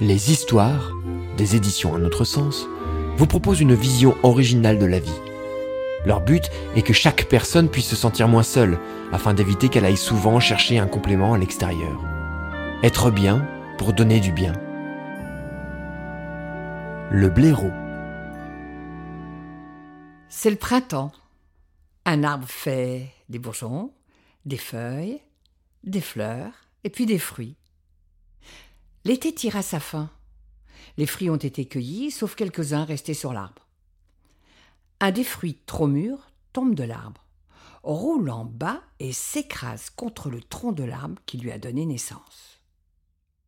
[0.00, 0.92] Les histoires,
[1.36, 2.66] des éditions à notre sens,
[3.16, 5.20] vous proposent une vision originale de la vie.
[6.04, 8.78] Leur but est que chaque personne puisse se sentir moins seule,
[9.12, 12.02] afin d'éviter qu'elle aille souvent chercher un complément à l'extérieur.
[12.82, 13.48] Être bien
[13.78, 14.52] pour donner du bien.
[17.10, 17.70] Le blaireau.
[20.28, 21.12] C'est le printemps.
[22.04, 23.92] Un arbre fait des bourgeons,
[24.44, 25.20] des feuilles,
[25.84, 26.52] des fleurs
[26.82, 27.56] et puis des fruits.
[29.04, 30.10] L'été tire à sa fin.
[30.96, 33.66] Les fruits ont été cueillis, sauf quelques-uns restés sur l'arbre.
[35.00, 37.22] Un des fruits trop mûrs tombe de l'arbre,
[37.82, 42.62] roule en bas et s'écrase contre le tronc de l'arbre qui lui a donné naissance.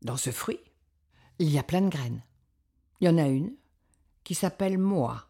[0.00, 0.60] Dans ce fruit,
[1.38, 2.22] il y a plein de graines.
[3.00, 3.52] Il y en a une
[4.24, 5.26] qui s'appelle moi.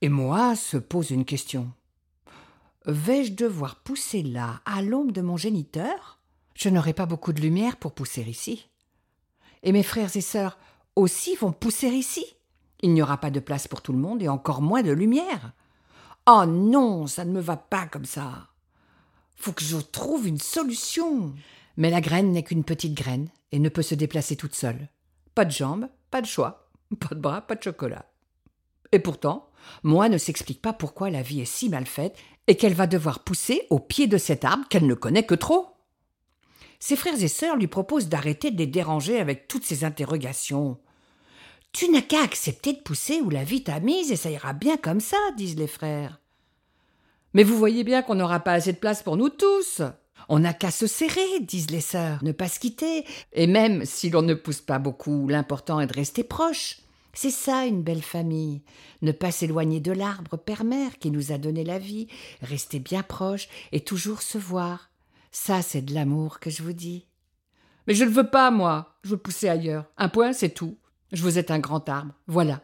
[0.00, 1.72] Et moi se pose une question.
[2.86, 6.20] Vais-je devoir pousser là, à l'ombre de mon géniteur?
[6.54, 8.68] Je n'aurai pas beaucoup de lumière pour pousser ici.
[9.62, 10.58] Et mes frères et sœurs
[10.96, 12.24] aussi vont pousser ici.
[12.80, 15.52] Il n'y aura pas de place pour tout le monde et encore moins de lumière.
[16.26, 18.48] Oh non, ça ne me va pas comme ça.
[19.36, 21.34] Faut que je trouve une solution.
[21.76, 24.88] Mais la graine n'est qu'une petite graine et ne peut se déplacer toute seule.
[25.34, 26.68] Pas de jambes, pas de choix,
[27.00, 28.06] pas de bras, pas de chocolat.
[28.92, 29.48] Et pourtant,
[29.82, 32.16] moi ne s'explique pas pourquoi la vie est si mal faite
[32.46, 35.71] et qu'elle va devoir pousser au pied de cet arbre qu'elle ne connaît que trop.
[36.84, 40.78] Ses frères et sœurs lui proposent d'arrêter de les déranger avec toutes ces interrogations.
[41.70, 44.76] Tu n'as qu'à accepter de pousser où la vie t'a mise et ça ira bien
[44.76, 46.18] comme ça, disent les frères.
[47.34, 49.80] Mais vous voyez bien qu'on n'aura pas assez de place pour nous tous.
[50.28, 53.04] On n'a qu'à se serrer, disent les sœurs, ne pas se quitter.
[53.32, 56.78] Et même si l'on ne pousse pas beaucoup, l'important est de rester proche.
[57.14, 58.60] C'est ça une belle famille.
[59.02, 62.08] Ne pas s'éloigner de l'arbre père-mère qui nous a donné la vie,
[62.40, 64.91] rester bien proche et toujours se voir.
[65.32, 67.06] Ça, c'est de l'amour que je vous dis.
[67.86, 68.98] Mais je ne veux pas, moi.
[69.02, 69.86] Je veux pousser ailleurs.
[69.96, 70.76] Un point, c'est tout.
[71.10, 72.14] Je veux être un grand arbre.
[72.26, 72.60] Voilà.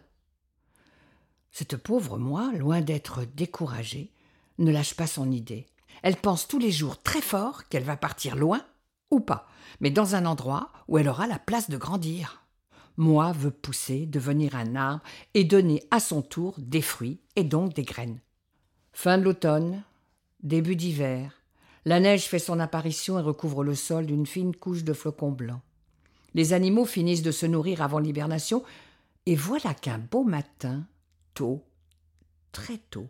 [1.50, 4.12] Cette pauvre moi, loin d'être découragée,
[4.58, 5.66] ne lâche pas son idée.
[6.02, 8.62] Elle pense tous les jours très fort qu'elle va partir loin
[9.10, 9.48] ou pas,
[9.80, 12.44] mais dans un endroit où elle aura la place de grandir.
[12.96, 15.02] Moi veut pousser, devenir un arbre
[15.34, 18.20] et donner à son tour des fruits et donc des graines.
[18.92, 19.82] Fin de l'automne,
[20.42, 21.37] début d'hiver,
[21.88, 25.62] la neige fait son apparition et recouvre le sol d'une fine couche de flocons blancs.
[26.34, 28.62] Les animaux finissent de se nourrir avant l'hibernation,
[29.24, 30.86] et voilà qu'un beau matin,
[31.32, 31.64] tôt,
[32.52, 33.08] très tôt,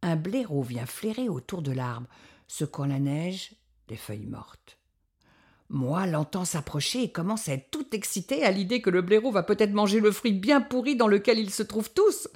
[0.00, 2.08] un blaireau vient flairer autour de l'arbre,
[2.48, 3.52] secouant la neige
[3.86, 4.78] des feuilles mortes.
[5.68, 9.42] Moi l'entends s'approcher et commence à être tout excité à l'idée que le blaireau va
[9.42, 12.28] peut-être manger le fruit bien pourri dans lequel ils se trouvent tous.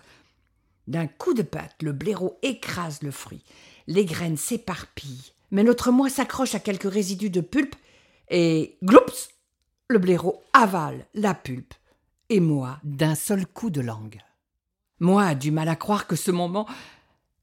[0.88, 3.44] D'un coup de patte, le blaireau écrase le fruit.
[3.86, 7.76] Les graines s'éparpillent, mais notre moi s'accroche à quelques résidus de pulpe
[8.28, 9.28] et gloups
[9.88, 11.74] Le blaireau avale la pulpe
[12.28, 14.20] et moi d'un seul coup de langue.
[15.00, 16.66] Moi a du mal à croire que ce moment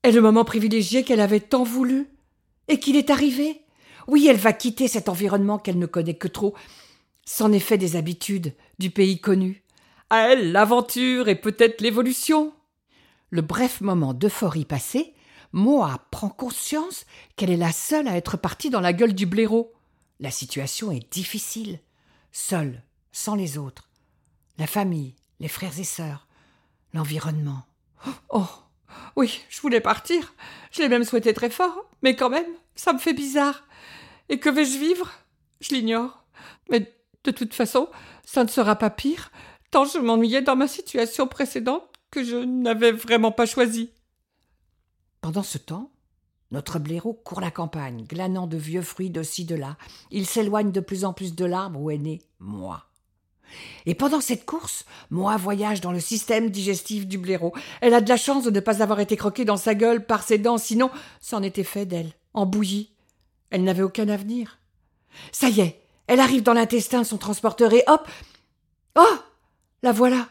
[0.04, 2.08] est le moment privilégié qu'elle avait tant voulu
[2.68, 3.62] et qu'il est arrivé.
[4.08, 6.54] Oui, elle va quitter cet environnement qu'elle ne connaît que trop.
[7.26, 9.64] C'en est fait des habitudes, du pays connu.
[10.10, 12.54] À elle, l'aventure et peut-être l'évolution.
[13.30, 15.14] Le bref moment d'euphorie passé,
[15.52, 19.74] Moa prend conscience qu'elle est la seule à être partie dans la gueule du blaireau.
[20.20, 21.80] La situation est difficile.
[22.32, 23.90] Seule, sans les autres.
[24.58, 26.28] La famille, les frères et sœurs,
[26.94, 27.64] l'environnement.
[28.30, 28.46] Oh
[29.16, 30.34] oui, je voulais partir.
[30.72, 33.64] Je l'ai même souhaité très fort, mais quand même, ça me fait bizarre.
[34.30, 35.12] Et que vais-je vivre?
[35.60, 36.24] Je l'ignore.
[36.70, 36.94] Mais
[37.24, 37.90] de toute façon,
[38.26, 39.32] ça ne sera pas pire,
[39.72, 43.92] tant je m'ennuyais dans ma situation précédente que je n'avais vraiment pas choisie.
[45.22, 45.92] Pendant ce temps,
[46.52, 49.78] notre blaireau court la campagne, glanant de vieux fruits de ci de là.
[50.12, 52.86] Il s'éloigne de plus en plus de l'arbre où est né moi.
[53.86, 57.54] Et pendant cette course, moi voyage dans le système digestif du blaireau.
[57.82, 60.24] Elle a de la chance de ne pas avoir été croquée dans sa gueule par
[60.24, 60.90] ses dents, sinon
[61.22, 62.92] c'en était fait d'elle, en bouillie.
[63.50, 64.60] Elle n'avait aucun avenir.
[65.32, 68.08] Ça y est, elle arrive dans l'intestin, son transporteur, et hop
[68.98, 69.18] Oh
[69.84, 70.28] La voilà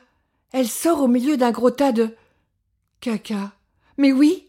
[0.52, 2.14] Elle sort au milieu d'un gros tas de.
[3.00, 3.52] caca.
[3.96, 4.45] Mais oui,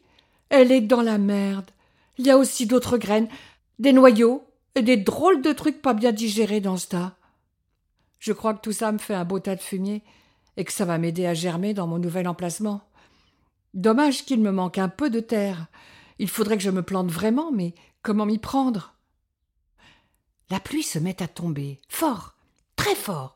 [0.50, 1.70] elle est dans la merde.
[2.18, 3.30] Il y a aussi d'autres graines,
[3.80, 4.46] des noyaux
[4.76, 7.16] et des drôles de trucs pas bien digérés dans ce tas.
[8.20, 10.04] Je crois que tout ça me fait un beau tas de fumier
[10.56, 12.82] et que ça va m'aider à germer dans mon nouvel emplacement.
[13.74, 15.68] Dommage qu'il me manque un peu de terre.
[16.20, 18.96] Il faudrait que je me plante vraiment, mais comment m'y prendre?
[20.50, 22.36] La pluie se met à tomber, fort,
[22.76, 23.36] très fort,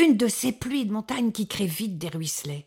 [0.00, 2.66] une de ces pluies de montagne qui créent vite des ruisselets.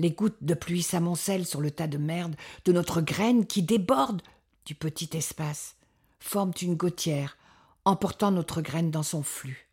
[0.00, 4.22] Les gouttes de pluie s'amoncellent sur le tas de merde de notre graine qui déborde
[4.64, 5.76] du petit espace,
[6.20, 7.36] forment une gouttière,
[7.84, 9.68] emportant notre graine dans son flux.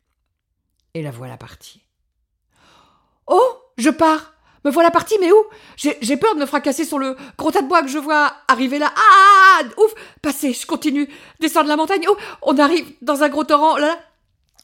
[0.93, 1.81] Et la voilà partie.
[3.27, 4.33] Oh, je pars.
[4.65, 5.45] Me voilà partie, mais où?
[5.77, 8.79] J'ai peur de me fracasser sur le gros tas de bois que je vois arriver
[8.79, 8.93] là.
[8.97, 11.07] Ah, ouf, passer, je continue,
[11.39, 12.03] descendre la montagne.
[12.09, 13.77] Oh, on arrive dans un gros torrent.
[13.77, 13.97] Là,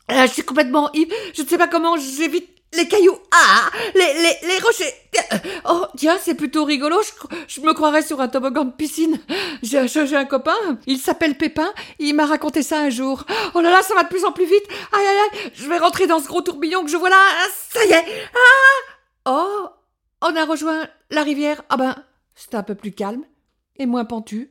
[0.10, 4.48] là, je suis complètement Je ne sais pas comment j'évite les cailloux, ah, les, les,
[4.48, 4.94] les rochers.
[5.66, 6.98] Oh, tiens, c'est plutôt rigolo.
[7.48, 9.20] Je, me croirais sur un toboggan de piscine.
[9.62, 9.78] J'ai
[10.16, 10.56] un copain,
[10.88, 11.72] il s'appelle Pépin.
[12.00, 13.26] Il m'a raconté ça un jour.
[13.54, 14.66] Oh là là, ça va de plus en plus vite.
[14.92, 15.52] Aïe, aïe, aïe.
[15.54, 17.22] Je vais rentrer dans ce gros tourbillon que je vois là.
[17.70, 18.06] Ça y est.
[18.36, 18.94] Ah.
[19.26, 19.70] Oh,
[20.22, 21.64] on a rejoint la rivière.
[21.70, 21.96] Ah ben,
[22.36, 23.24] c'était un peu plus calme
[23.78, 24.50] et moins pentu.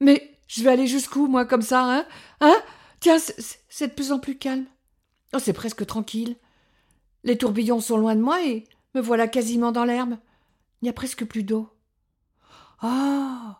[0.00, 2.06] Mais je vais aller jusqu'où, moi, comme ça, hein?
[2.40, 2.56] Hein?
[3.00, 3.18] Tiens,
[3.68, 4.64] c'est de plus en plus calme.
[5.34, 6.36] Oh, c'est presque tranquille.
[7.24, 10.16] Les tourbillons sont loin de moi et me voilà quasiment dans l'herbe.
[10.80, 11.70] Il n'y a presque plus d'eau.
[12.82, 13.52] Oh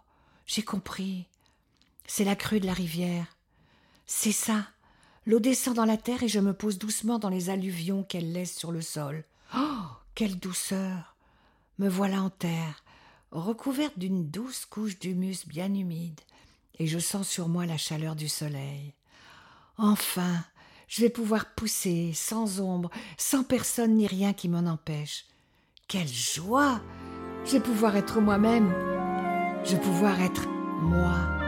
[0.47, 1.27] J'ai compris.
[2.07, 3.27] C'est la crue de la rivière.
[4.07, 4.67] C'est ça.
[5.27, 8.55] L'eau descend dans la terre et je me pose doucement dans les alluvions qu'elle laisse
[8.55, 9.25] sur le sol.
[9.57, 9.81] Oh
[10.15, 11.17] Quelle douceur
[11.79, 12.85] Me voilà en terre,
[13.31, 16.21] recouverte d'une douce couche d'humus bien humide,
[16.79, 18.93] et je sens sur moi la chaleur du soleil.
[19.79, 20.45] Enfin,
[20.89, 25.27] je vais pouvoir pousser sans ombre, sans personne ni rien qui m'en empêche.
[25.89, 26.81] Quelle joie
[27.45, 28.73] Je vais pouvoir être moi-même.
[29.65, 30.49] Je vais pouvoir être
[30.81, 31.44] moi.